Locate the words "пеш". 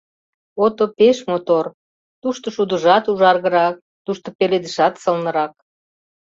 0.97-1.17